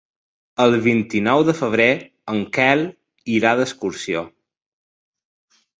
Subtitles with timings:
[0.63, 1.87] El vint-i-nou de febrer
[2.35, 2.83] en Quel
[3.39, 4.29] irà d'excursió.